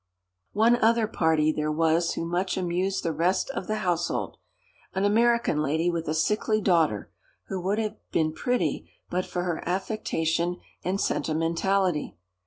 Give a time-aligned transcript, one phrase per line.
[0.53, 4.37] One other party there was who much amused the rest of the household.
[4.95, 7.11] An American lady with a sickly daughter,
[7.49, 12.17] who would have been pretty but for her affectation and sentimentality.